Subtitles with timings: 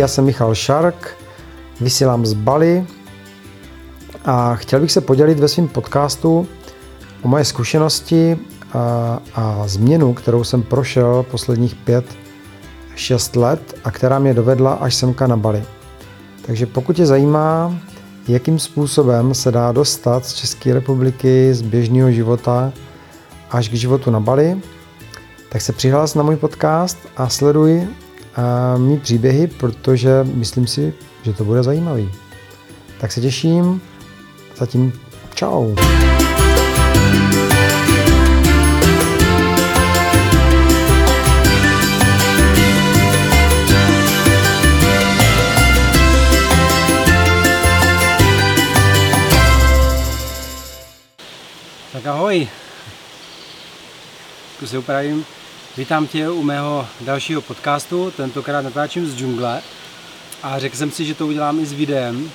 [0.00, 1.16] já jsem Michal Šark,
[1.80, 2.86] vysílám z Bali
[4.24, 6.48] a chtěl bych se podělit ve svém podcastu
[7.22, 8.38] o moje zkušenosti
[8.72, 12.04] a, a změnu, kterou jsem prošel posledních pět,
[12.96, 15.64] šest let a která mě dovedla až semka na Bali.
[16.46, 17.74] Takže pokud tě zajímá,
[18.28, 22.72] jakým způsobem se dá dostat z České republiky, z běžného života
[23.50, 24.60] až k životu na Bali,
[25.48, 27.88] tak se přihlás na můj podcast a sleduj
[28.36, 32.10] a mý příběhy, protože myslím si, že to bude zajímavý.
[33.00, 33.80] Tak se těším.
[34.56, 34.92] Zatím
[35.34, 35.74] čau.
[51.92, 52.48] Tak ahoj.
[54.66, 55.24] Se upravím.
[55.76, 59.62] Vítám tě u mého dalšího podcastu, tentokrát natáčím z džungle
[60.42, 62.30] a řekl jsem si, že to udělám i s videem,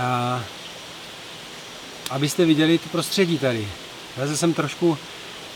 [0.00, 0.44] a
[2.10, 3.68] abyste viděli to prostředí tady.
[4.16, 4.98] Leze jsem trošku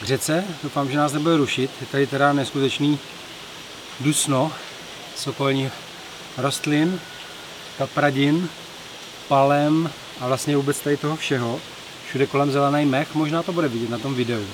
[0.01, 1.71] k řece, doufám, že nás nebude rušit.
[1.81, 2.99] Je tady teda neskutečný
[4.01, 4.53] dusno
[5.17, 5.73] z okolních
[6.37, 7.01] rostlin,
[7.79, 8.49] kapradin,
[9.29, 11.61] palem a vlastně vůbec tady toho všeho.
[12.09, 14.47] Všude kolem zelený mech, možná to bude vidět na tom videu.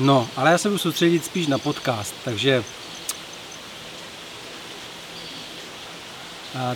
[0.00, 2.64] No, ale já se budu soustředit spíš na podcast, takže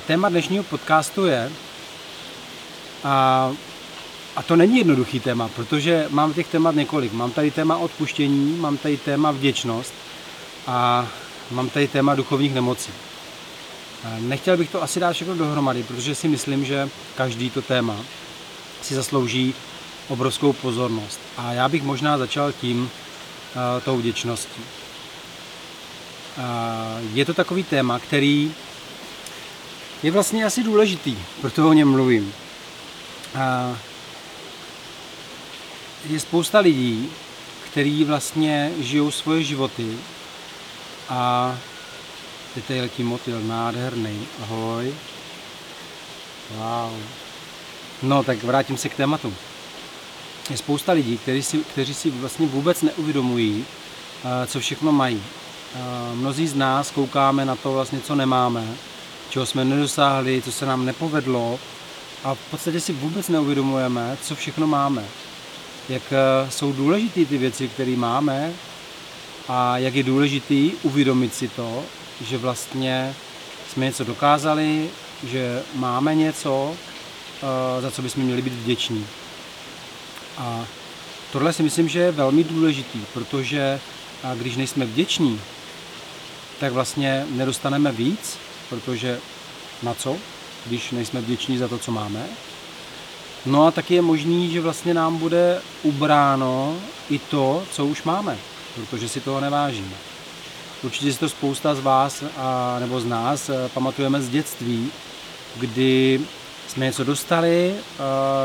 [0.06, 1.52] téma dnešního podcastu je,
[3.04, 3.52] a,
[4.36, 7.12] a to není jednoduchý téma, protože mám těch témat několik.
[7.12, 9.94] Mám tady téma odpuštění, mám tady téma vděčnost
[10.66, 11.08] a
[11.50, 12.90] mám tady téma duchovních nemocí.
[14.18, 17.96] Nechtěl bych to asi dát všechno dohromady, protože si myslím, že každý to téma
[18.82, 19.54] si zaslouží
[20.08, 21.20] obrovskou pozornost.
[21.36, 22.90] A já bych možná začal tím,
[23.84, 24.62] tou vděčností.
[27.12, 28.54] Je to takový téma, který
[30.02, 32.34] je vlastně asi důležitý, proto o něm mluvím.
[36.08, 37.10] Je spousta lidí,
[37.70, 39.96] kteří vlastně žijou svoje životy
[41.08, 41.54] a
[42.54, 44.94] teď tady letí motyl, nádherný, ahoj.
[46.50, 47.00] Wow.
[48.02, 49.34] No, tak vrátím se k tématu
[50.52, 53.64] je spousta lidí, kteří si, kteří si vlastně vůbec neuvědomují,
[54.24, 55.22] eh, co všechno mají.
[55.74, 55.78] Eh,
[56.14, 58.64] mnozí z nás koukáme na to, vlastně, co nemáme,
[59.30, 61.58] čeho jsme nedosáhli, co se nám nepovedlo
[62.24, 65.04] a v podstatě si vůbec neuvědomujeme, co všechno máme.
[65.88, 68.52] Jak eh, jsou důležité ty věci, které máme
[69.48, 71.82] a jak je důležitý uvědomit si to,
[72.24, 73.14] že vlastně
[73.68, 74.90] jsme něco dokázali,
[75.24, 76.74] že máme něco,
[77.80, 79.06] za co bychom měli být vděční.
[80.38, 80.66] A
[81.32, 83.80] tohle si myslím, že je velmi důležitý, protože
[84.34, 85.40] když nejsme vděční,
[86.60, 88.38] tak vlastně nedostaneme víc,
[88.68, 89.20] protože
[89.82, 90.16] na co,
[90.66, 92.26] když nejsme vděční za to, co máme.
[93.46, 96.76] No a taky je možný, že vlastně nám bude ubráno
[97.10, 98.38] i to, co už máme,
[98.74, 99.96] protože si toho nevážíme.
[100.82, 104.90] Určitě si to spousta z vás a, nebo z nás eh, pamatujeme z dětství,
[105.56, 106.20] kdy
[106.72, 107.74] jsme něco dostali,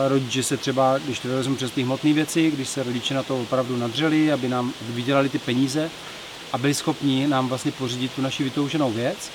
[0.08, 3.42] rodiče se třeba, když to vezmu přes ty hmotné věci, když se rodiče na to
[3.42, 5.90] opravdu nadřeli, aby nám vydělali ty peníze
[6.54, 9.32] a byli schopni nám vlastně pořídit tu naši vytouženou věc.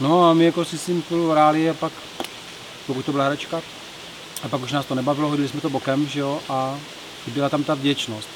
[0.00, 1.92] No a my jako si s tím hráli a pak,
[2.86, 3.62] pokud to byla hračka,
[4.42, 6.78] a pak už nás to nebavilo, hodili jsme to bokem, že jo, a
[7.26, 8.28] byla tam ta vděčnost.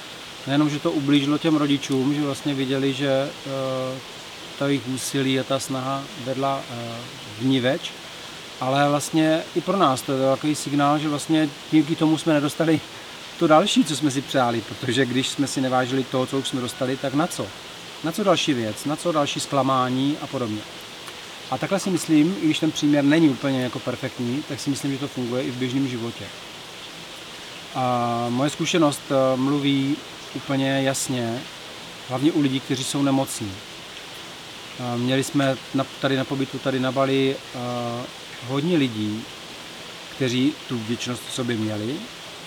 [0.47, 3.99] Nejenom, že to ublížilo těm rodičům, že vlastně viděli, že uh,
[4.59, 6.65] ta jejich úsilí a ta snaha vedla uh,
[7.39, 7.93] v ní več,
[8.61, 12.81] ale vlastně i pro nás to je takový signál, že vlastně díky tomu jsme nedostali
[13.39, 16.61] to další, co jsme si přáli, protože když jsme si nevážili to, co už jsme
[16.61, 17.47] dostali, tak na co?
[18.05, 20.61] Na co další věc, na co další zklamání a podobně.
[21.51, 24.93] A takhle si myslím, i když ten příměr není úplně jako perfektní, tak si myslím,
[24.93, 26.25] že to funguje i v běžném životě.
[27.75, 29.97] A moje zkušenost eh, mluví
[30.35, 31.41] úplně jasně,
[32.09, 33.53] hlavně u lidí, kteří jsou nemocní.
[34.97, 35.57] Měli jsme
[36.01, 37.37] tady na pobytu, tady na Bali,
[38.49, 39.25] hodně lidí,
[40.17, 41.97] kteří tu vděčnost v sobě měli,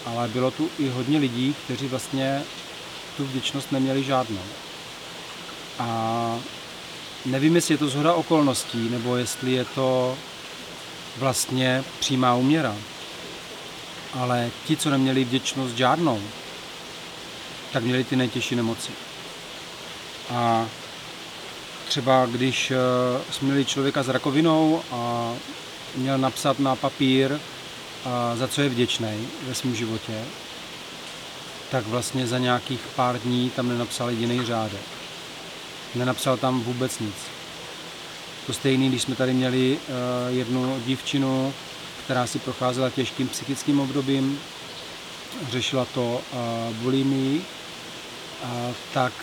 [0.05, 2.43] ale bylo tu i hodně lidí, kteří vlastně
[3.17, 4.41] tu vděčnost neměli žádnou.
[5.79, 6.39] A
[7.25, 10.17] nevím, jestli je to zhoda okolností, nebo jestli je to
[11.17, 12.75] vlastně přímá úměra.
[14.13, 16.21] Ale ti, co neměli vděčnost žádnou,
[17.73, 18.91] tak měli ty nejtěžší nemoci.
[20.29, 20.67] A
[21.93, 22.75] třeba když eh,
[23.31, 25.33] jsme měli člověka s rakovinou a
[25.95, 27.39] měl napsat na papír,
[28.35, 30.21] za co je vděčný ve svém životě,
[31.71, 34.81] tak vlastně za nějakých pár dní tam nenapsal jediný řádek.
[35.95, 37.15] Nenapsal tam vůbec nic.
[38.47, 39.79] To stejné, když jsme tady měli
[40.29, 41.53] jednu dívčinu,
[42.03, 44.39] která si procházela těžkým psychickým obdobím,
[45.51, 46.21] řešila to
[46.81, 47.45] bulimii,
[48.93, 49.13] tak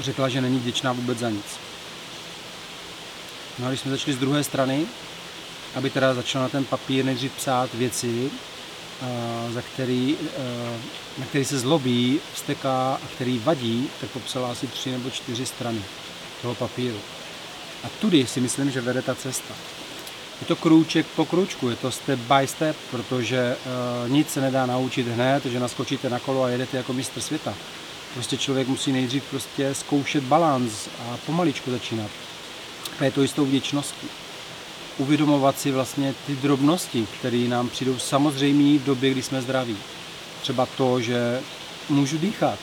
[0.00, 1.44] řekla, že není vděčná vůbec za nic.
[3.58, 4.86] No a když jsme začali z druhé strany,
[5.74, 8.30] aby teda začala na ten papír nejdřív psát věci,
[9.50, 10.16] za který,
[11.18, 15.82] na který se zlobí, vsteká a který vadí, tak popsala asi tři nebo čtyři strany
[16.42, 16.98] toho papíru.
[17.84, 19.54] A tudy si myslím, že vede ta cesta.
[20.40, 23.56] Je to krůček po krůčku, je to step by step, protože
[24.04, 27.54] uh, nic se nedá naučit hned, že naskočíte na kolo a jedete jako mistr světa.
[28.14, 32.10] Prostě člověk musí nejdřív prostě zkoušet balans a pomaličku začínat.
[33.00, 34.06] A je to jistou vděčností.
[34.98, 39.76] Uvědomovat si vlastně ty drobnosti, které nám přijdou samozřejmě v době, kdy jsme zdraví.
[40.42, 41.40] Třeba to, že
[41.88, 42.58] můžu dýchat.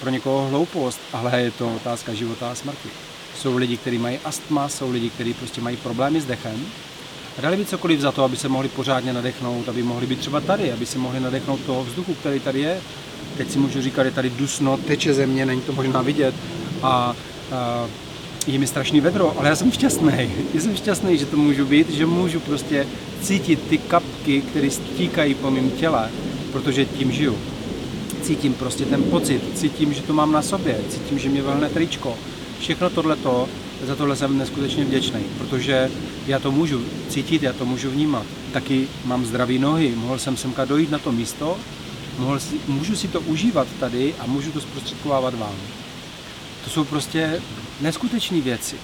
[0.00, 2.88] Pro někoho hloupost, ale je to otázka života a smrti.
[3.38, 6.66] Jsou lidi, kteří mají astma, jsou lidi, kteří prostě mají problémy s dechem.
[7.42, 10.72] Dali by cokoliv za to, aby se mohli pořádně nadechnout, aby mohli být třeba tady,
[10.72, 12.80] aby si mohli nadechnout toho vzduchu, který tady je.
[13.36, 16.34] Teď si můžu říkat, je tady dusno, teče země, není to možná vidět.
[16.82, 17.16] A,
[17.52, 17.86] a
[18.46, 20.30] je mi strašný vedro, ale já jsem šťastný.
[20.54, 22.86] Já jsem šťastný, že to můžu být, že můžu prostě
[23.22, 26.10] cítit ty kapky, které stíkají po mém těle,
[26.52, 27.38] protože tím žiju.
[28.22, 32.16] Cítím prostě ten pocit, cítím, že to mám na sobě, cítím, že mě vlhne tričko,
[32.58, 33.48] Všechno tohleto,
[33.82, 35.90] za tohle jsem neskutečně vděčný, protože
[36.26, 38.26] já to můžu cítit, já to můžu vnímat.
[38.52, 41.58] Taky mám zdravé nohy, mohl jsem semka dojít na to místo,
[42.18, 45.54] mohl si, můžu si to užívat tady a můžu to zprostředkovávat vám.
[46.64, 47.42] To jsou prostě
[47.80, 48.76] neskutečné věci.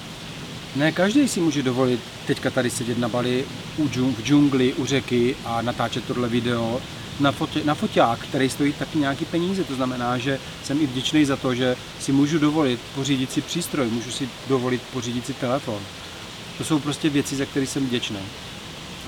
[0.77, 3.45] Ne každý si může dovolit teďka tady sedět na Bali
[3.79, 6.81] v džungli, u řeky a natáčet tohle video
[7.21, 9.65] na, fotě, na foťák, který stojí taky nějaký peníze.
[9.65, 13.89] To znamená, že jsem i vděčný za to, že si můžu dovolit pořídit si přístroj,
[13.91, 15.81] můžu si dovolit pořídit si telefon.
[16.59, 18.19] To jsou prostě věci, za které jsem vděčný.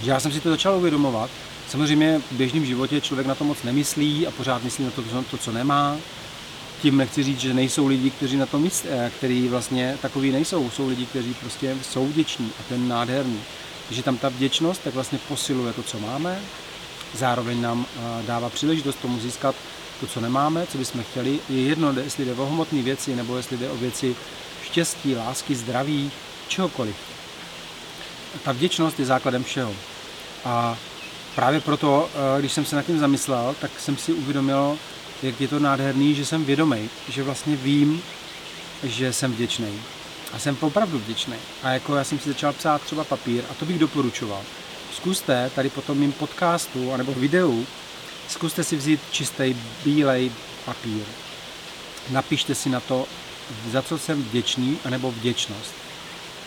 [0.02, 1.30] Že já jsem si to začal uvědomovat.
[1.68, 5.36] Samozřejmě v běžném životě člověk na to moc nemyslí a pořád myslí na to, to
[5.36, 5.96] co nemá.
[6.82, 10.70] Tím nechci říct, že nejsou lidi, kteří na to myslí, eh, kteří vlastně takový nejsou.
[10.70, 13.40] Jsou lidi, kteří prostě jsou vděční a ten nádherný.
[13.90, 16.40] Že tam ta vděčnost tak vlastně posiluje to, co máme,
[17.18, 19.54] zároveň nám eh, dává příležitost tomu získat
[20.00, 21.40] to, co nemáme, co bychom chtěli.
[21.48, 24.16] Je jedno, jestli jde o hmotné věci, nebo jestli jde o věci
[24.64, 26.10] štěstí, lásky, zdraví,
[26.48, 26.96] čehokoliv.
[28.44, 29.74] Ta vděčnost je základem všeho.
[30.44, 30.76] A
[31.34, 34.78] právě proto, eh, když jsem se nad tím zamyslel, tak jsem si uvědomil,
[35.22, 38.02] jak je to nádherný, že jsem vědomý, že vlastně vím,
[38.82, 39.80] že jsem vděčný.
[40.32, 41.36] A jsem opravdu vděčný.
[41.62, 44.40] A jako já jsem si začal psát třeba papír a to bych doporučoval
[45.04, 47.66] zkuste tady po tom mým podcastu anebo videu,
[48.28, 50.32] zkuste si vzít čistý bílej
[50.64, 51.04] papír.
[52.10, 53.06] Napište si na to,
[53.70, 55.74] za co jsem vděčný, anebo vděčnost.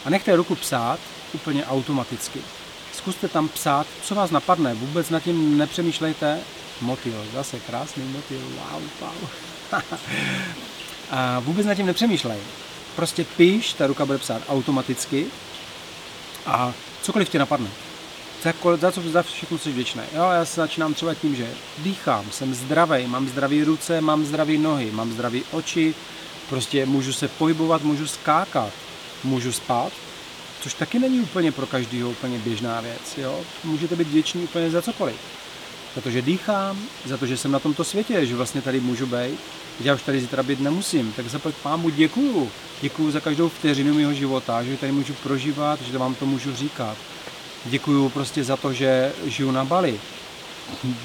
[0.05, 0.99] A nechte ruku psát
[1.33, 2.39] úplně automaticky.
[2.93, 4.73] Zkuste tam psát, co vás napadne.
[4.73, 6.39] Vůbec nad tím nepřemýšlejte.
[6.81, 9.29] Motil, zase krásný motil, wow, wow.
[11.11, 12.37] a vůbec nad tím nepřemýšlej.
[12.95, 15.25] Prostě píš, ta ruka bude psát automaticky
[16.45, 17.69] a cokoliv ti napadne
[18.43, 20.01] za, za co za všechno jsi vděčný.
[20.13, 24.57] Jo, já se začínám třeba tím, že dýchám, jsem zdravý, mám zdravé ruce, mám zdravé
[24.57, 25.95] nohy, mám zdravé oči,
[26.49, 28.73] prostě můžu se pohybovat, můžu skákat,
[29.23, 29.93] můžu spát,
[30.61, 33.17] což taky není úplně pro každého úplně běžná věc.
[33.17, 33.39] Jo?
[33.63, 35.15] Můžete být vděční úplně za cokoliv.
[35.95, 39.05] Za to, že dýchám, za to, že jsem na tomto světě, že vlastně tady můžu
[39.05, 39.39] být.
[39.79, 42.51] Já už tady zítra být nemusím, tak za pámu děkuju.
[42.81, 46.97] Děkuju za každou vteřinu mého života, že tady můžu prožívat, že vám to můžu říkat
[47.65, 49.99] děkuju prostě za to, že žiju na Bali.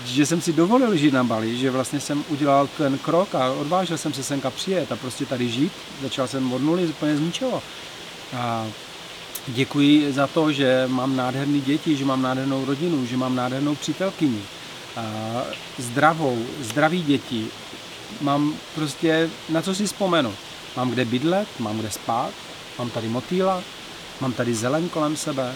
[0.07, 3.99] Že jsem si dovolil žít na Bali, že vlastně jsem udělal ten krok a odvážil
[3.99, 5.73] jsem se senka přijet a prostě tady žít.
[6.03, 7.63] Začal jsem od nuly úplně z ničeho.
[8.37, 8.67] A
[9.47, 14.43] děkuji za to, že mám nádherné děti, že mám nádhernou rodinu, že mám nádhernou přítelkyni.
[14.97, 15.03] A
[15.79, 17.47] zdravou, zdraví děti.
[18.21, 20.35] Mám prostě, na co si vzpomenu.
[20.77, 22.31] Mám kde bydlet, mám kde spát,
[22.79, 23.63] mám tady motýla,
[24.21, 25.55] mám tady zeleň kolem sebe,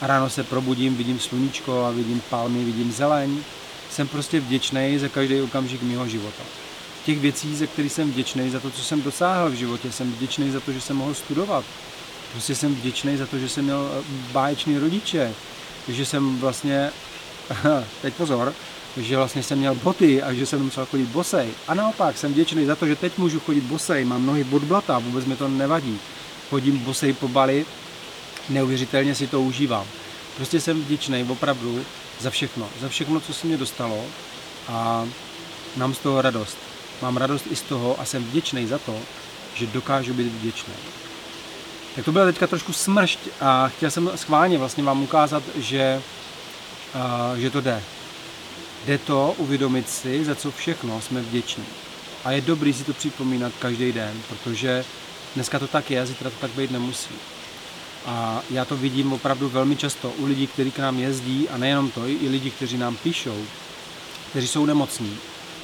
[0.00, 3.38] ráno se probudím, vidím sluníčko a vidím palmy, vidím zeleň.
[3.90, 6.42] Jsem prostě vděčný za každý okamžik mého života.
[7.04, 10.50] Těch věcí, za které jsem vděčný, za to, co jsem dosáhl v životě, jsem vděčný
[10.50, 11.64] za to, že jsem mohl studovat.
[12.32, 15.34] Prostě jsem vděčný za to, že jsem měl eh, báječný rodiče,
[15.88, 16.90] že jsem vlastně,
[18.02, 18.54] teď pozor,
[18.96, 21.48] že vlastně jsem měl boty a že jsem musel chodit bosej.
[21.68, 25.24] A naopak jsem vděčný za to, že teď můžu chodit bosej, mám nohy bodblata, vůbec
[25.24, 25.98] mi to nevadí.
[26.50, 27.66] Chodím bosej po Bali,
[28.50, 29.86] neuvěřitelně si to užívám.
[30.36, 31.84] Prostě jsem vděčný opravdu
[32.20, 34.04] za všechno, za všechno, co se mě dostalo
[34.68, 35.08] a
[35.76, 36.58] mám z toho radost.
[37.02, 38.98] Mám radost i z toho a jsem vděčný za to,
[39.54, 40.74] že dokážu být vděčný.
[41.96, 46.02] Tak to byla teďka trošku smršť a chtěl jsem schválně vlastně vám ukázat, že,
[46.94, 47.82] uh, že to jde.
[48.86, 51.64] Jde to uvědomit si, za co všechno jsme vděční.
[52.24, 54.84] A je dobrý si to připomínat každý den, protože
[55.34, 57.14] dneska to tak je, zítra to tak být nemusí.
[58.08, 61.90] A já to vidím opravdu velmi často u lidí, kteří k nám jezdí, a nejenom
[61.90, 63.44] to, i lidi, kteří nám píšou,
[64.30, 65.16] kteří jsou nemocní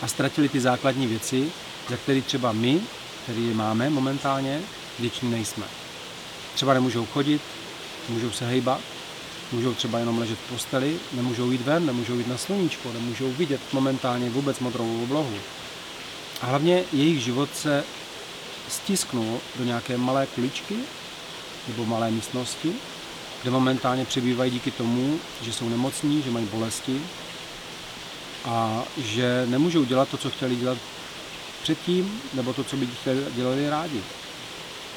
[0.03, 1.53] a ztratili ty základní věci,
[1.91, 2.81] za které třeba my,
[3.23, 4.61] který je máme momentálně,
[4.99, 5.65] vděční nejsme.
[6.55, 7.43] Třeba nemůžou chodit,
[8.09, 8.81] nemůžou se hejbat,
[9.53, 13.61] můžou třeba jenom ležet v posteli, nemůžou jít ven, nemůžou jít na sluníčko, nemůžou vidět
[13.73, 15.37] momentálně vůbec modrou oblohu.
[16.43, 17.85] A hlavně jejich život se
[18.69, 20.77] stisknul do nějaké malé kuličky
[21.69, 22.73] nebo malé místnosti,
[23.43, 27.01] kde momentálně přebývají díky tomu, že jsou nemocní, že mají bolesti
[28.45, 30.79] a že nemůžou dělat to, co chtěli dělat
[31.63, 32.89] předtím, nebo to, co by
[33.35, 34.03] dělali rádi.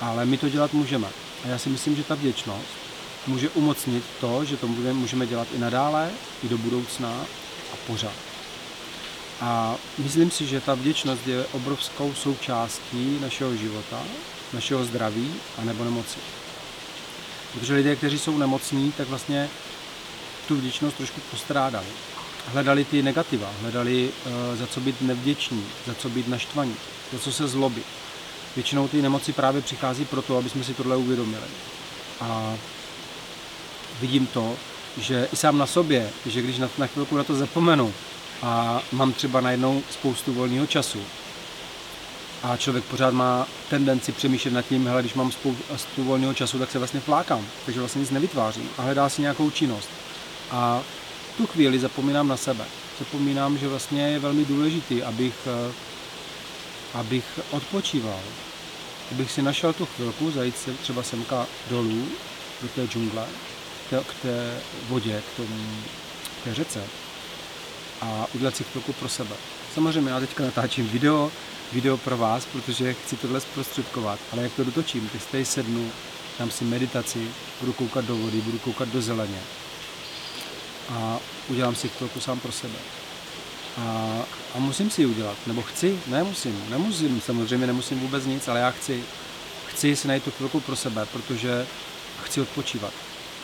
[0.02, 1.08] Ale my to dělat můžeme.
[1.44, 2.68] A já si myslím, že ta vděčnost
[3.28, 6.12] může umocnit to, že to můžeme dělat i nadále,
[6.44, 7.10] i do budoucna
[7.74, 8.14] a pořád.
[9.42, 14.02] A myslím si, že ta vděčnost je obrovskou součástí našeho života,
[14.54, 16.20] našeho zdraví a nebo nemoci.
[17.60, 19.50] Protože lidé, kteří jsou nemocní, tak vlastně
[20.48, 21.88] tu vděčnost trošku postrádali.
[22.48, 26.76] Hledali ty negativa, hledali, uh, za co být nevděční, za co být naštvaní,
[27.14, 27.86] za co se zlobit.
[28.56, 31.48] Většinou ty nemoci právě přichází proto, aby jsme si tohle uvědomili.
[32.22, 32.56] A
[34.02, 34.56] vidím to,
[34.98, 37.94] že i sám na sobě, že když na, na chvilku na to zapomenu
[38.42, 41.00] a mám třeba najednou spoustu volného času,
[42.44, 46.72] a člověk pořád má tendenci přemýšlet nad tím, hele, když mám spoustu volného času, tak
[46.72, 49.89] se vlastně flákám, takže vlastně nic nevytvářím a hledá si nějakou činnost.
[50.51, 50.82] A
[51.34, 52.65] v tu chvíli zapomínám na sebe.
[53.00, 55.74] Zapomínám, že vlastně je velmi důležitý, abych, eh,
[56.94, 58.20] abych odpočíval,
[59.12, 62.08] abych si našel tu chvilku, zajít se třeba semka dolů,
[62.62, 63.25] do té džungle,
[63.89, 65.67] k té vodě, k, tomu,
[66.41, 66.84] k té řece
[68.01, 69.36] a udělat si chvilku pro sebe.
[69.74, 71.32] Samozřejmě já teďka natáčím video,
[71.74, 75.92] video pro vás, protože chci tohle zprostředkovat, ale jak to dotočím, tak tady sednu,
[76.40, 77.28] dám si meditaci,
[77.60, 79.40] budu koukat do vody, budu koukat do zeleně
[80.90, 82.80] a udělám si chvilku sám pro sebe.
[83.78, 84.16] A,
[84.56, 88.72] a musím si ji udělat, nebo chci, nemusím, nemusím, samozřejmě nemusím vůbec nic, ale já
[88.72, 89.04] chci,
[89.68, 91.68] chci si najít tu chvilku pro sebe, protože
[92.24, 92.94] chci odpočívat,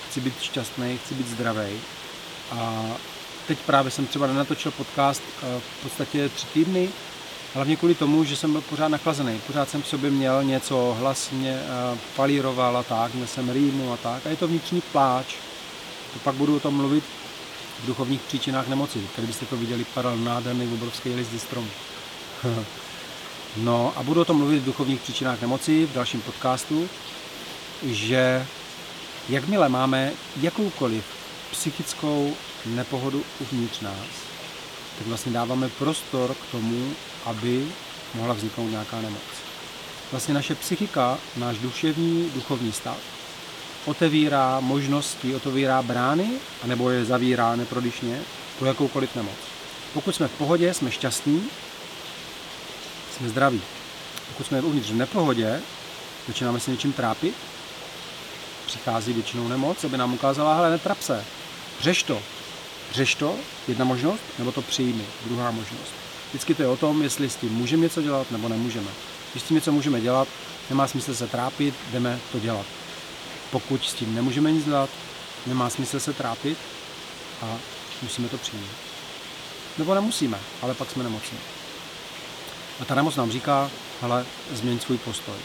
[0.09, 1.81] chci být šťastný, chci být zdravý.
[2.51, 2.85] A
[3.47, 6.89] teď právě jsem třeba nenatočil podcast eh, v podstatě tři týdny,
[7.53, 9.41] Hlavně kvůli tomu, že jsem byl pořád nachlazený.
[9.47, 13.97] Pořád jsem v sobě měl něco hlasně, eh, palíroval a tak, měl jsem rýmu a
[13.97, 14.25] tak.
[14.25, 15.35] A je to vnitřní pláč.
[16.13, 17.03] To pak budu o tom mluvit
[17.83, 19.07] v duchovních příčinách nemoci.
[19.15, 21.67] Tady byste to viděli, padal nádherný obrovský list stromu.
[23.57, 26.89] no a budu o tom mluvit v duchovních příčinách nemoci v dalším podcastu,
[27.83, 28.45] že
[29.29, 31.03] jakmile máme jakoukoliv
[31.51, 32.33] psychickou
[32.65, 34.07] nepohodu uvnitř nás,
[34.97, 36.91] tak vlastně dáváme prostor k tomu,
[37.25, 37.67] aby
[38.13, 39.21] mohla vzniknout nějaká nemoc.
[40.11, 42.97] Vlastně naše psychika, náš duševní, duchovní stav,
[43.85, 46.29] otevírá možnosti, otevírá brány,
[46.63, 48.21] anebo je zavírá neprodyšně
[48.59, 49.35] pro jakoukoliv nemoc.
[49.93, 51.43] Pokud jsme v pohodě, jsme šťastní,
[53.17, 53.61] jsme zdraví.
[54.27, 55.61] Pokud jsme uvnitř v nepohodě,
[56.27, 57.35] začínáme se něčím trápit,
[58.65, 61.25] přichází většinou nemoc, aby nám ukázala, hele, netrap se,
[61.81, 62.21] řeš to.
[62.93, 63.35] Řeš to,
[63.67, 65.93] jedna možnost, nebo to přijmi, druhá možnost.
[66.29, 68.91] Vždycky to je o tom, jestli s tím můžeme něco dělat nebo nemůžeme.
[69.31, 70.27] Když s tím něco můžeme dělat,
[70.69, 72.65] nemá smysl se trápit, jdeme to dělat.
[73.51, 74.89] Pokud s tím nemůžeme nic dělat,
[75.47, 76.57] nemá smysl se trápit
[77.41, 77.57] a
[78.01, 78.65] musíme to přijít.
[79.77, 81.37] Nebo nemusíme, ale pak jsme nemocní.
[82.79, 83.71] A ta nemoc nám říká,
[84.01, 85.35] hele, změň svůj postoj.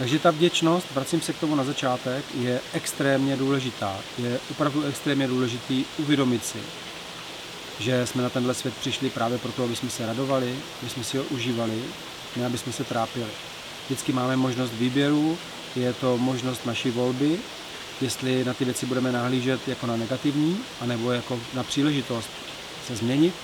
[0.00, 3.96] Takže ta vděčnost, vracím se k tomu na začátek, je extrémně důležitá.
[4.18, 6.58] Je opravdu extrémně důležitý uvědomit si,
[7.78, 11.18] že jsme na tenhle svět přišli právě proto, aby jsme se radovali, aby jsme si
[11.18, 11.82] ho užívali,
[12.36, 13.26] ne aby jsme se trápili.
[13.86, 15.38] Vždycky máme možnost výběru,
[15.76, 17.38] je to možnost naší volby,
[18.00, 22.28] jestli na ty věci budeme nahlížet jako na negativní, anebo jako na příležitost
[22.86, 23.34] se změnit,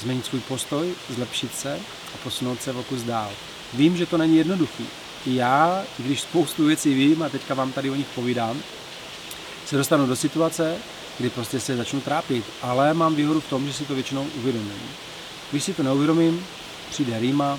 [0.00, 1.74] změnit svůj postoj, zlepšit se
[2.14, 3.30] a posunout se o kus dál.
[3.74, 4.86] Vím, že to není jednoduchý.
[5.26, 8.60] Já, když spoustu věcí vím a teďka vám tady o nich povídám,
[9.66, 10.76] se dostanu do situace,
[11.18, 14.82] kdy prostě se začnu trápit, ale mám výhodu v tom, že si to většinou uvědomím.
[15.50, 16.46] Když si to neuvědomím,
[16.90, 17.58] přijde rýma,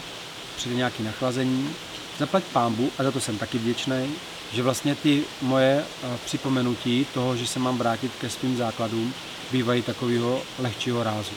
[0.55, 1.69] přijde nějaké nachlazení,
[2.19, 4.11] zaplať pámbu, a za to jsem taky vděčný,
[4.53, 9.13] že vlastně ty moje eh, připomenutí toho, že se mám vrátit ke svým základům,
[9.51, 11.33] bývají takového lehčího rázu.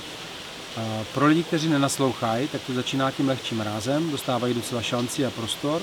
[1.14, 5.82] Pro lidi, kteří nenaslouchají, tak to začíná tím lehčím rázem, dostávají docela šanci a prostor.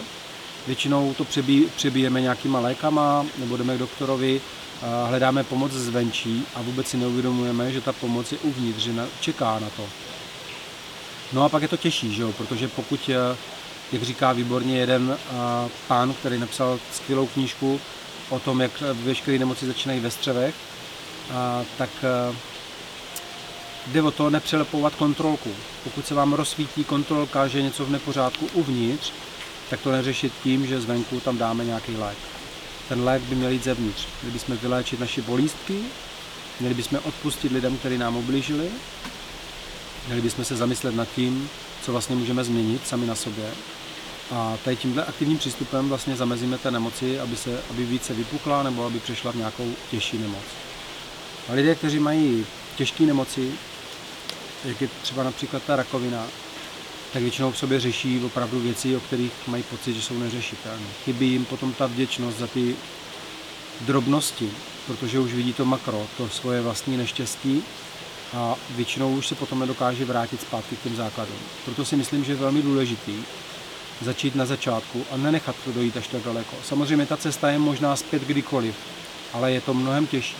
[0.67, 4.41] Většinou to přebí, přebijeme nějakýma lékama, nebo jdeme k doktorovi,
[5.05, 9.69] hledáme pomoc zvenčí a vůbec si neuvědomujeme, že ta pomoc je uvnitř, že čeká na
[9.69, 9.83] to.
[11.33, 12.31] No a pak je to těžší, že jo?
[12.31, 13.37] protože pokud, eh,
[13.91, 17.81] jak říká výborně jeden eh, pán, který napsal skvělou knížku
[18.29, 20.55] o tom, jak veškeré nemoci začínají ve střevech,
[21.77, 22.35] tak eh,
[23.87, 25.49] jde o to nepřelepovat kontrolku.
[25.83, 29.11] Pokud se vám rozsvítí kontrolka, že je něco v nepořádku uvnitř,
[29.73, 32.17] tak to neřešit tím, že zvenku tam dáme nějaký lék.
[32.89, 34.07] Ten lék by měl jít zevnitř.
[34.21, 35.79] Měli bychom vyléčit naši bolístky,
[36.59, 38.69] měli bychom odpustit lidem, kteří nám ublížili,
[40.05, 41.49] měli bychom se zamyslet nad tím,
[41.81, 43.51] co vlastně můžeme změnit sami na sobě.
[44.31, 48.85] A tady tímhle aktivním přístupem vlastně zamezíme té nemoci, aby, se, aby více vypukla nebo
[48.85, 50.45] aby přešla v nějakou těžší nemoc.
[51.49, 53.51] A lidé, kteří mají těžké nemoci,
[54.65, 56.27] jak je třeba například ta rakovina,
[57.13, 60.85] tak většinou v sobě řeší opravdu věci, o kterých mají pocit, že jsou neřešitelné.
[61.05, 62.75] Chybí jim potom ta vděčnost za ty
[63.81, 64.49] drobnosti,
[64.87, 67.63] protože už vidí to makro, to svoje vlastní neštěstí
[68.33, 71.35] a většinou už se potom nedokáže vrátit zpátky k těm základům.
[71.65, 73.15] Proto si myslím, že je velmi důležitý
[74.01, 76.55] začít na začátku a nenechat to dojít až tak daleko.
[76.63, 78.75] Samozřejmě ta cesta je možná zpět kdykoliv,
[79.33, 80.37] ale je to mnohem těžší.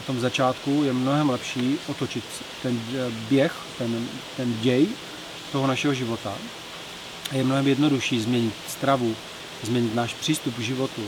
[0.00, 2.24] Na tom začátku je mnohem lepší otočit
[2.62, 2.80] ten
[3.28, 4.88] běh, ten, ten děj
[5.52, 6.34] toho našeho života.
[7.30, 9.16] A je mnohem jednodušší změnit stravu,
[9.62, 11.02] změnit náš přístup k životu,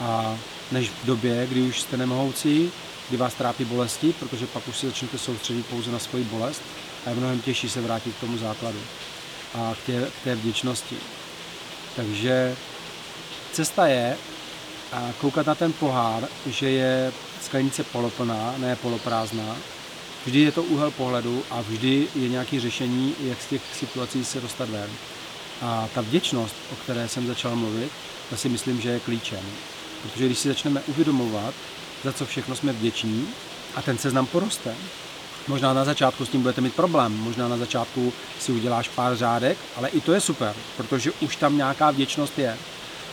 [0.00, 0.38] a
[0.72, 2.70] než v době, kdy už jste nemohoucí,
[3.08, 6.62] kdy vás trápí bolesti, protože pak už se začnete soustředit pouze na svoji bolest
[7.06, 8.78] a je mnohem těžší se vrátit k tomu základu
[9.54, 10.96] a k té, k té vděčnosti.
[11.96, 12.56] Takže
[13.52, 14.16] cesta je
[15.20, 19.56] koukat na ten pohár, že je sklenice poloplná, ne poloprázdná,
[20.26, 24.40] Vždy je to úhel pohledu a vždy je nějaké řešení, jak z těch situací se
[24.40, 24.90] dostat ven.
[25.62, 27.92] A ta vděčnost, o které jsem začal mluvit,
[28.30, 29.44] to si myslím, že je klíčem.
[30.02, 31.54] Protože když si začneme uvědomovat,
[32.04, 33.26] za co všechno jsme vděční,
[33.74, 34.74] a ten seznam poroste,
[35.48, 39.58] Možná na začátku s tím budete mít problém, možná na začátku si uděláš pár řádek,
[39.76, 42.58] ale i to je super, protože už tam nějaká vděčnost je.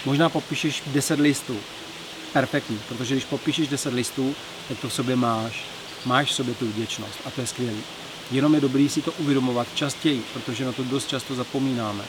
[0.06, 1.58] Možná popíšeš 10 listů,
[2.34, 4.36] perfektní, protože když popíšeš 10 listů,
[4.68, 5.64] tak to v sobě máš
[6.06, 7.78] máš v sobě tu vděčnost a to je skvělé.
[8.32, 12.04] Jenom je dobrý si to uvědomovat častěji, protože na to dost často zapomínáme.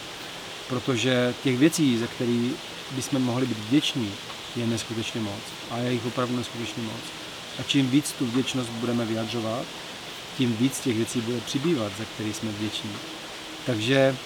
[0.68, 2.52] Protože těch věcí, ze kterých
[2.90, 4.12] bychom mohli být vděční,
[4.56, 5.42] je neskutečně moc.
[5.70, 7.02] A je jich opravdu neskutečně moc.
[7.58, 9.64] A čím víc tu vděčnost budeme vyjadřovat,
[10.38, 12.90] tím víc těch věcí bude přibývat, za které jsme vděční.
[13.66, 14.16] Takže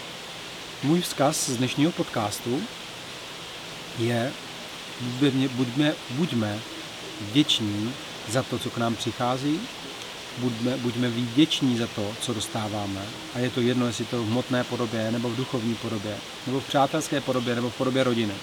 [0.82, 2.62] můj vzkaz z dnešního podcastu
[3.98, 4.32] je,
[5.56, 6.58] buďme, buďme
[7.20, 7.92] vděční
[8.28, 9.60] za to, co k nám přichází,
[10.38, 13.00] buďme, buďme vděční za to, co dostáváme.
[13.34, 16.66] A je to jedno, jestli to v hmotné podobě, nebo v duchovní podobě, nebo v
[16.66, 18.34] přátelské podobě, nebo v podobě rodiny.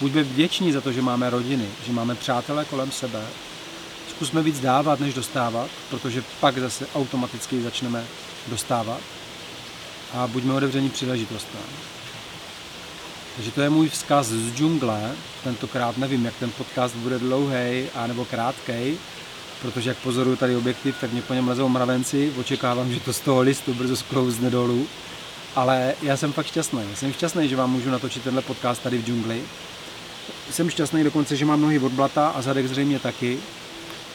[0.00, 3.22] Buďme vděční za to, že máme rodiny, že máme přátelé kolem sebe.
[4.10, 8.04] Zkusme víc dávat, než dostávat, protože pak zase automaticky začneme
[8.46, 9.00] dostávat.
[10.12, 11.60] A buďme otevření příležitostem.
[13.38, 15.12] Takže to je můj vzkaz z džungle.
[15.44, 18.98] Tentokrát nevím, jak ten podcast bude dlouhý a nebo krátký,
[19.62, 22.32] protože jak pozoruju tady objektiv, tak mě po něm lezou mravenci.
[22.40, 24.86] Očekávám, že to z toho listu brzo sklouzne dolů.
[25.56, 26.82] Ale já jsem fakt šťastný.
[26.94, 29.42] Jsem šťastný, že vám můžu natočit tenhle podcast tady v džungli.
[30.50, 33.38] Jsem šťastný dokonce, že mám nohy od blata a zadek zřejmě taky.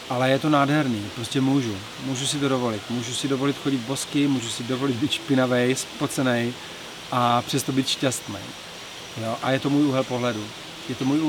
[0.09, 1.75] Ale je to nádherný, prostě můžu.
[2.05, 2.81] Můžu si to dovolit.
[2.89, 6.53] Můžu si dovolit chodit bosky, můžu si dovolit být špinavý, spocený
[7.12, 8.39] a přesto být šťastný.
[9.21, 9.36] Jo?
[9.41, 10.43] A je to můj úhel pohledu.
[10.89, 11.19] Je to můj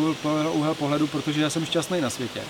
[0.53, 2.41] úhel, pohledu, protože já jsem šťastný na světě.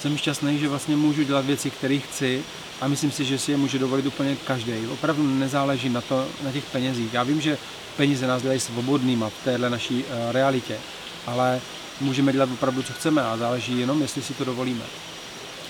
[0.00, 2.42] Jsem šťastný, že vlastně můžu dělat věci, které chci
[2.80, 4.86] a myslím si, že si je může dovolit úplně každý.
[4.92, 7.12] Opravdu nezáleží na, to, na těch penězích.
[7.12, 7.58] Já vím, že
[7.96, 10.78] peníze nás dělají svobodnýma v téhle naší uh, realitě,
[11.26, 11.60] ale
[12.00, 14.84] můžeme dělat opravdu, co chceme a záleží jenom, jestli si to dovolíme.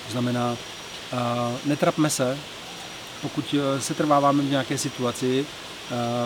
[0.06, 0.50] To znamená,
[1.12, 1.18] uh,
[1.64, 2.38] netrapme se,
[3.22, 5.46] pokud uh, se trváváme v nějaké situaci,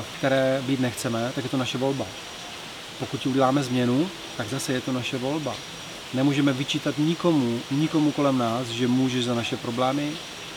[0.00, 2.06] v které být nechceme, tak je to naše volba.
[2.98, 5.54] Pokud uděláme změnu, tak zase je to naše volba.
[6.14, 10.12] Nemůžeme vyčítat nikomu, nikomu kolem nás, že může za naše problémy,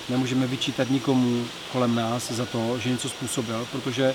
[0.09, 4.13] nemůžeme vyčítat nikomu kolem nás za to, že něco způsobil, protože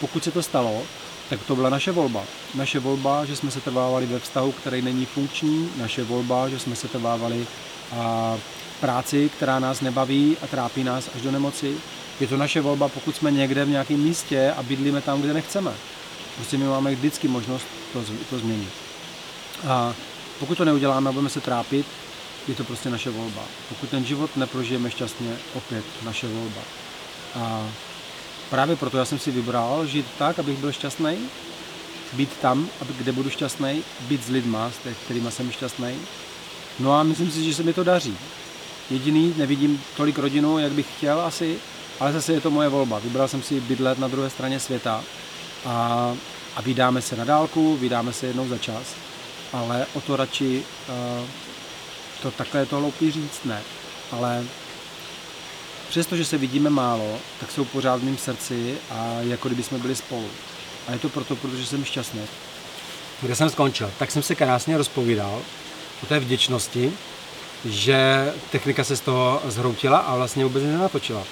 [0.00, 0.82] pokud se to stalo,
[1.30, 2.24] tak to byla naše volba.
[2.54, 6.76] Naše volba, že jsme se trvávali ve vztahu, který není funkční, naše volba, že jsme
[6.76, 7.46] se trvávali
[7.92, 8.36] a
[8.80, 11.74] práci, která nás nebaví a trápí nás až do nemoci.
[12.20, 15.72] Je to naše volba, pokud jsme někde v nějakém místě a bydlíme tam, kde nechceme.
[16.36, 18.68] Prostě my máme vždycky možnost to, to změnit.
[19.68, 19.94] A
[20.38, 21.86] pokud to neuděláme a budeme se trápit,
[22.48, 23.42] je to prostě naše volba.
[23.68, 26.60] Pokud ten život neprožijeme šťastně, opět naše volba.
[27.34, 27.68] A
[28.50, 31.16] právě proto já jsem si vybral žít tak, abych byl šťastný
[32.12, 32.68] být tam,
[32.98, 35.94] kde budu šťastný, být s lidma, s kterými jsem šťastný.
[36.78, 38.16] No a myslím si, že se mi to daří.
[38.90, 41.58] Jediný, nevidím tolik rodinu, jak bych chtěl asi,
[42.00, 42.98] ale zase je to moje volba.
[42.98, 45.04] Vybral jsem si bydlet na druhé straně světa
[45.66, 46.16] a,
[46.56, 48.94] a vydáme se na dálku, vydáme se jednou za čas,
[49.52, 51.26] ale o to radši, uh,
[52.22, 53.62] to takhle to hloupý říct, ne.
[54.12, 54.44] Ale
[55.88, 59.96] přestože se vidíme málo, tak jsou pořád v mém srdci a jako kdyby jsme byli
[59.96, 60.28] spolu.
[60.88, 62.20] A je to proto, protože jsem šťastný.
[63.22, 63.90] Kde jsem skončil?
[63.98, 65.42] Tak jsem se krásně rozpovídal
[66.02, 66.92] o té vděčnosti,
[67.64, 71.22] že technika se z toho zhroutila a vlastně vůbec nenatočila.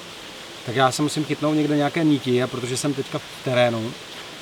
[0.67, 3.93] Tak já se musím chytnout někde nějaké níti a protože jsem teďka v terénu,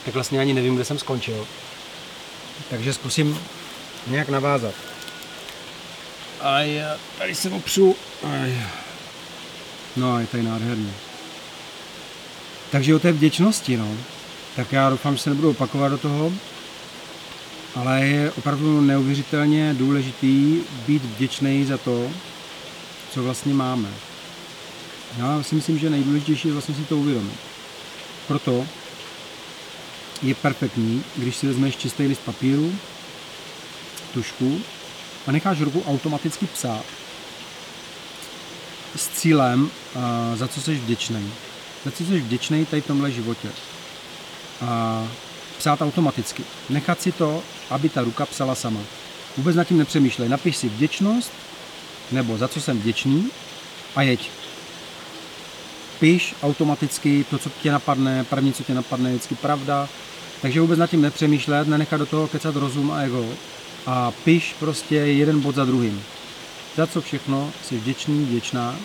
[0.05, 1.47] tak vlastně ani nevím, kde jsem skončil.
[2.71, 3.39] Takže zkusím
[4.07, 4.75] nějak navázat.
[6.41, 7.97] A já tady se opřu.
[8.23, 8.63] Aj.
[9.97, 10.93] No a je tady nádherný.
[12.71, 13.89] Takže o té vděčnosti, no.
[14.57, 16.33] Tak já doufám, že se nebudu opakovat do toho,
[17.75, 22.11] ale je opravdu neuvěřitelně důležitý být vděčný za to,
[23.13, 23.89] co vlastně máme.
[25.19, 27.39] Já si myslím, že nejdůležitější je vlastně si to uvědomit.
[28.29, 28.67] Proto
[30.23, 32.75] je perfektní, když si vezmeš čistý list papíru,
[34.15, 34.61] tušku
[35.27, 36.85] a necháš ruku automaticky psát
[38.97, 39.71] s cílem,
[40.35, 41.33] za co jsi vděčný.
[41.85, 43.49] Za co jsi vděčný tady v tomhle životě.
[44.67, 45.09] A
[45.59, 46.45] psát automaticky.
[46.69, 48.81] Nechat si to, aby ta ruka psala sama.
[49.37, 50.29] Vůbec nad tím nepřemýšlej.
[50.29, 51.33] Napiš si vděčnost,
[52.13, 53.31] nebo za co jsem vděčný
[53.97, 54.31] a jeď.
[56.01, 59.89] Piš automaticky to, co tě napadne, první, co tě napadne, je vždycky pravda.
[60.43, 63.27] Takže vůbec nad tím nepřemýšlet, nenechat do toho kecat rozum a ego.
[63.87, 66.03] A piš prostě jeden bod za druhým.
[66.77, 68.77] Za co všechno jsi vděčný, vděčná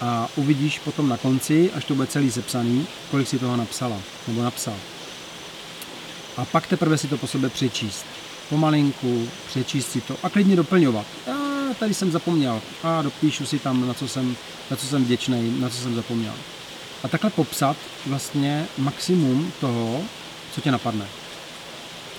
[0.00, 3.96] a uvidíš potom na konci, až to bude celý sepsaný, kolik si toho napsala
[4.28, 4.74] nebo napsal
[6.36, 8.06] a pak teprve si to po sobě přečíst.
[8.48, 11.06] Pomalinku, přečíst si to a klidně doplňovat.
[11.32, 11.45] A
[11.78, 14.36] tady jsem zapomněl a dopíšu si tam, na co jsem,
[14.70, 16.32] na co jsem vděčný, na co jsem zapomněl.
[17.02, 20.02] A takhle popsat vlastně maximum toho,
[20.54, 21.06] co tě napadne.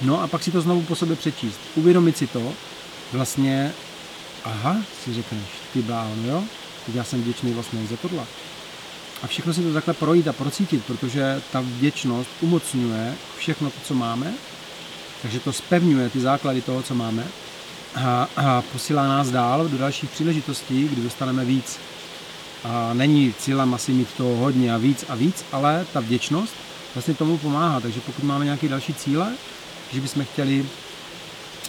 [0.02, 1.60] No a pak si to znovu po sobě přečíst.
[1.76, 2.54] Uvědomit si to,
[3.14, 3.74] vlastně,
[4.44, 5.44] aha, si řekneš,
[5.74, 6.44] ty bláho, jo,
[6.94, 8.24] já jsem vděčný vlastně za tohle.
[9.24, 13.94] A všechno si to takhle projít a procítit, protože ta vděčnost umocňuje všechno to, co
[13.94, 14.34] máme,
[15.22, 17.28] takže to spevňuje ty základy toho, co máme
[18.06, 21.80] a, a posílá nás dál do dalších příležitostí, kdy dostaneme víc.
[22.64, 26.54] A není cílem asi mít toho hodně a víc a víc, ale ta vděčnost
[26.96, 27.80] vlastně tomu pomáhá.
[27.80, 29.34] Takže pokud máme nějaké další cíle,
[29.94, 30.66] že bychom chtěli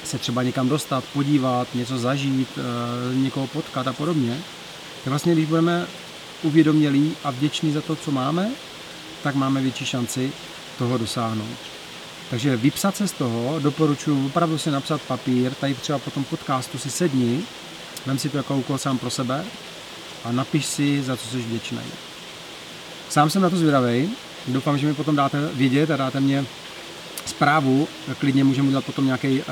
[0.04, 4.38] se třeba někam dostat, podívat, něco zažít, eh, někoho potkat a podobně,
[5.04, 5.86] tak vlastně když budeme
[6.42, 8.50] uvědomělí a vděční za to, co máme,
[9.22, 10.32] tak máme větší šanci
[10.78, 11.77] toho dosáhnout.
[12.30, 16.78] Takže vypsat se z toho, doporučuji opravdu si napsat papír, tady třeba po tom podcastu
[16.78, 17.40] si sedni,
[18.06, 19.44] vem si to jako úkol sám pro sebe
[20.24, 21.80] a napiš si, za co jsi vděčný.
[23.08, 24.10] Sám jsem na to zvědavý,
[24.46, 26.44] doufám, že mi potom dáte vědět a dáte mě
[27.26, 27.88] zprávu,
[28.18, 29.44] klidně můžeme udělat potom nějaký uh,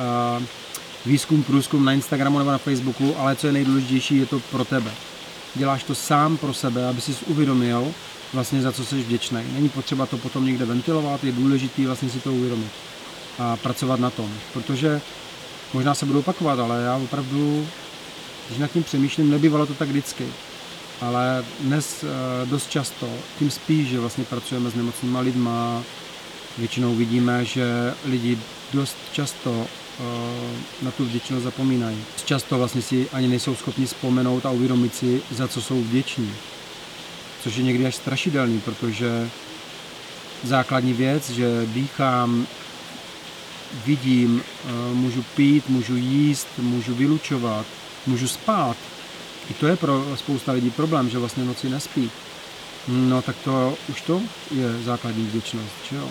[1.07, 4.91] výzkum, průzkum na Instagramu nebo na Facebooku, ale co je nejdůležitější, je to pro tebe
[5.57, 7.93] děláš to sám pro sebe, aby si uvědomil
[8.33, 9.41] vlastně za co jsi vděčný.
[9.53, 12.71] Není potřeba to potom někde ventilovat, je důležité vlastně si to uvědomit
[13.39, 15.01] a pracovat na tom, protože
[15.73, 17.67] možná se budu opakovat, ale já opravdu,
[18.47, 20.27] když nad tím přemýšlím, nebývalo to tak vždycky.
[21.01, 23.09] Ale dnes eh, dost často,
[23.39, 25.83] tím spíš, že vlastně pracujeme s nemocnými lidma,
[26.59, 28.39] většinou vidíme, že lidi
[28.73, 29.67] dost často
[30.01, 31.99] Eh, na tu vděčnost zapomínají.
[32.25, 36.33] Často vlastně si ani nejsou schopni vzpomenout a uvědomit si, za co jsou vděční.
[37.47, 39.31] Což je někdy až strašidelný, protože
[40.43, 42.47] základní věc, že dýchám,
[43.87, 47.67] vidím, eh, můžu pít, můžu jíst, můžu vylučovat,
[48.07, 48.77] můžu spát.
[49.51, 52.11] I to je pro spousta lidí problém, že vlastně noci nespí.
[52.89, 56.09] No tak to už to je základní vděčnost, že jo?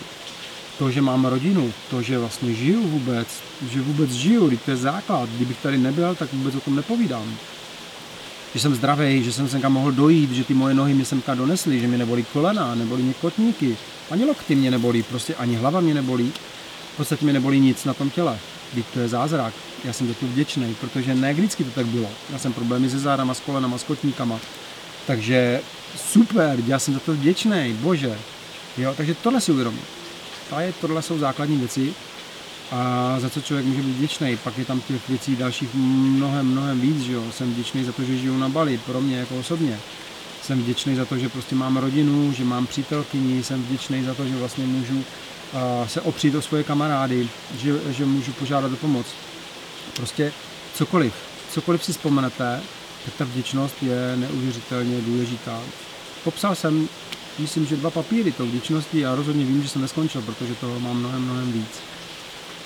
[0.78, 3.28] to, že mám rodinu, to, že vlastně žiju vůbec,
[3.70, 5.28] že vůbec žiju, to je základ.
[5.28, 7.36] Kdybych tady nebyl, tak vůbec o tom nepovídám.
[8.56, 11.80] Že jsem zdravý, že jsem semka mohl dojít, že ty moje nohy mě semka donesly,
[11.80, 13.76] že mi nebolí kolena, nebolí mě kotníky,
[14.10, 16.32] ani lokty mě nebolí, prostě ani hlava mě nebolí.
[16.94, 18.38] V podstatě mě nebolí nic na tom těle.
[18.74, 19.54] Teď to je zázrak.
[19.84, 22.08] Já jsem za to vděčný, protože ne vždycky to tak bylo.
[22.32, 24.40] Já jsem problémy se zádama, s kolenama, s kotníkama.
[25.06, 25.60] Takže
[25.96, 28.18] super, já jsem za to vděčný, bože.
[28.78, 29.82] Jo, takže tohle si uvědomím.
[30.52, 31.94] A je, tohle jsou základní věci,
[32.70, 34.36] a za co člověk může být vděčný.
[34.36, 37.00] Pak je tam těch věcí dalších mnohem, mnohem víc.
[37.00, 37.24] Že jo?
[37.32, 39.78] Jsem vděčný za to, že žiju na Bali, pro mě jako osobně.
[40.42, 44.26] Jsem vděčný za to, že prostě mám rodinu, že mám přítelkyni, jsem vděčný za to,
[44.26, 45.04] že vlastně můžu
[45.86, 49.06] se opřít o svoje kamarády, že, že můžu požádat o pomoc.
[49.96, 50.32] Prostě
[50.74, 51.12] cokoliv,
[51.50, 52.60] cokoliv si vzpomenete,
[53.04, 55.60] tak ta vděčnost je neuvěřitelně důležitá.
[56.24, 56.88] Popsal jsem,
[57.38, 60.96] myslím, že dva papíry tou vděčností a rozhodně vím, že jsem neskončil, protože toho mám
[60.96, 61.80] mnohem, mnohem víc.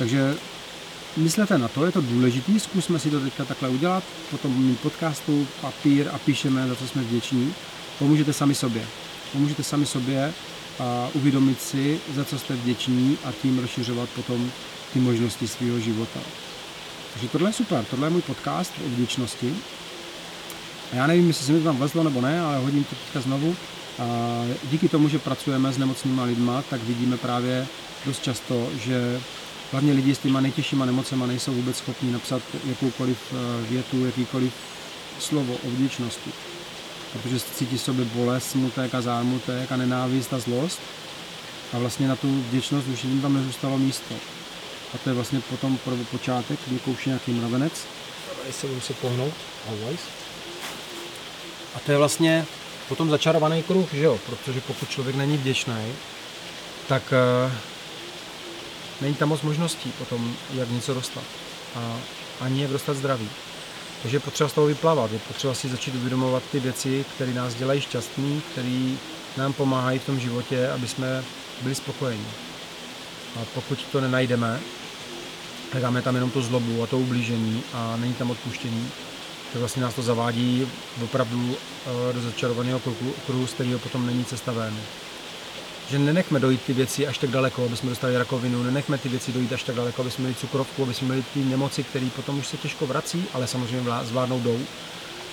[0.01, 0.35] Takže
[1.17, 5.47] myslete na to, je to důležitý, zkusme si to teďka takhle udělat, potom mít podcastu,
[5.61, 7.55] papír a píšeme, za co jsme vděční.
[7.99, 8.83] Pomůžete sami sobě.
[9.33, 10.33] Pomůžete sami sobě
[10.79, 14.51] a uvědomit si, za co jste vděční a tím rozšiřovat potom
[14.93, 16.21] ty možnosti svého života.
[17.13, 19.55] Takže tohle je super, tohle je můj podcast o vděčnosti.
[20.93, 23.21] A já nevím, jestli se mi to tam vlezlo nebo ne, ale hodím to teďka
[23.21, 23.57] znovu.
[23.99, 27.67] A díky tomu, že pracujeme s nemocnými lidma, tak vidíme právě
[28.07, 29.21] dost často, že
[29.73, 34.53] hlavně lidi s těma nejtěžšíma nemocema nejsou vůbec schopni napsat jakoukoliv eh, větu, jakýkoliv
[35.19, 36.31] slovo o vděčnosti.
[37.13, 40.81] Protože cítí sobě bolest, smutek a zármutek a nenávist a zlost.
[41.73, 44.15] A vlastně na tu vděčnost už jim tam nezůstalo místo.
[44.95, 45.79] A to je vlastně potom
[46.11, 47.73] počátek, kdy kouší nějaký mravenec.
[48.51, 49.35] Se budu se pohnout.
[49.69, 50.01] Always.
[51.75, 52.47] A to je vlastně
[52.89, 54.19] potom začarovaný kruh, že jo?
[54.27, 55.93] Protože pokud člověk není vděčný,
[56.89, 57.03] tak
[57.47, 57.53] uh,
[59.01, 61.25] není tam moc možností potom, jak něco dostat.
[61.77, 61.97] A
[62.41, 63.29] ani jak dostat zdraví.
[64.03, 67.55] Takže je potřeba z toho vyplavat, je potřeba si začít uvědomovat ty věci, které nás
[67.55, 68.95] dělají šťastný, které
[69.37, 71.25] nám pomáhají v tom životě, aby jsme
[71.63, 72.27] byli spokojení.
[73.37, 74.61] A pokud to nenajdeme,
[75.73, 78.91] hledáme tam jenom tu zlobu a to ublížení a není tam odpuštění,
[79.53, 80.69] tak vlastně nás to zavádí
[81.05, 82.81] opravdu eh, do začarovaného
[83.27, 84.77] kruhu z kterého potom není cesta ven.
[85.91, 89.33] Že nenechme dojít ty věci až tak daleko, aby jsme dostali rakovinu, nenechme ty věci
[89.33, 92.39] dojít až tak daleko, aby jsme měli cukrovku, aby jsme měli ty nemoci, které potom
[92.39, 94.59] už se těžko vrací, ale samozřejmě zvládnou jdou.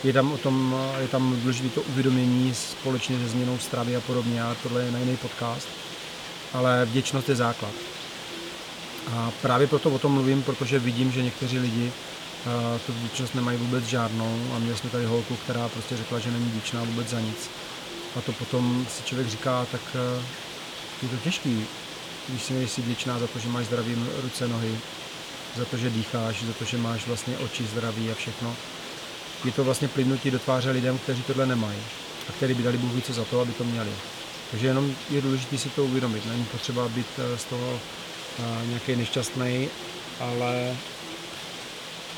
[0.03, 4.01] Je tam, o tom, eh, je tam důležité to uvědomění společně se změnou stravy a
[4.01, 5.67] podobně, ale tohle je na jiný podcast.
[6.53, 7.71] Ale vděčnost je základ.
[9.11, 11.91] A právě proto o tom mluvím, protože vidím, že někteří lidi
[12.85, 16.45] tu vděčnost nemají vůbec žádnou a měli jsme tady holku, která prostě řekla, že není
[16.45, 17.49] vděčná vůbec za nic.
[18.15, 20.23] A to potom si člověk říká, tak eh,
[21.03, 21.65] je to těžký,
[22.27, 24.77] když si nejsi vděčná za to, že máš zdraví ruce, nohy,
[25.55, 28.55] za to, že dýcháš, za to, že máš vlastně oči zdraví a všechno.
[29.45, 31.79] Je to vlastně plynutí do tváře lidem, kteří tohle nemají
[32.29, 33.91] a kteří by dali Bůh více za to, aby to měli.
[34.51, 36.25] Takže jenom je důležité si to uvědomit.
[36.25, 37.79] Není potřeba být eh, z toho
[38.39, 39.69] eh, nějaký nešťastný,
[40.19, 40.75] ale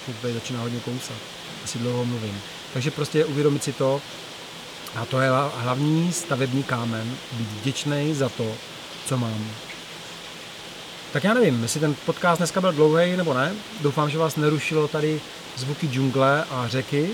[0.05, 1.17] to tady začíná hodně kousat.
[1.63, 2.41] Asi dlouho mluvím.
[2.73, 4.01] Takže prostě uvědomit si to,
[4.95, 8.51] a to je hlavní stavební kámen, být vděčný za to,
[9.05, 9.47] co mám.
[11.13, 13.53] Tak já nevím, jestli ten podcast dneska byl dlouhý nebo ne.
[13.81, 15.21] Doufám, že vás nerušilo tady
[15.55, 17.09] zvuky džungle a řeky.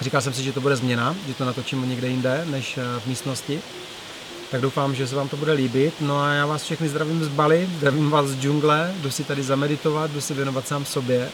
[0.00, 3.06] Říkal jsem si, že to bude změna, že to natočím někde jinde než eh, v
[3.06, 3.60] místnosti.
[4.50, 5.94] Tak doufám, že se vám to bude líbit.
[6.00, 9.42] No a já vás všechny zdravím z Bali, zdravím vás z džungle, jdu si tady
[9.42, 11.28] zameditovat, jdu si věnovat sám sobě.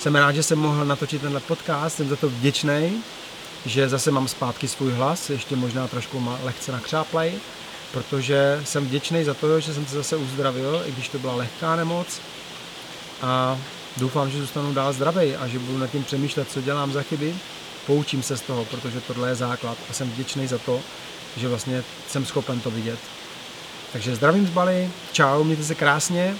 [0.00, 3.02] Jsem rád, že jsem mohl natočit tenhle podcast, jsem za to vděčný,
[3.66, 7.32] že zase mám zpátky svůj hlas, ještě možná trošku má lehce nakřáplej,
[7.92, 11.76] protože jsem vděčný za to, že jsem se zase uzdravil, i když to byla lehká
[11.76, 12.20] nemoc.
[13.22, 13.58] A
[13.96, 17.34] doufám, že zůstanu dál zdravý a že budu nad tím přemýšlet, co dělám za chyby.
[17.86, 20.80] Poučím se z toho, protože tohle je základ a jsem vděčný za to,
[21.36, 22.98] že vlastně jsem schopen to vidět.
[23.92, 26.36] Takže zdravím z Bali, čau, mějte se krásně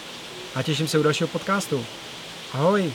[0.54, 1.86] a těším se u dalšího podcastu.
[2.52, 2.92] Ahoj!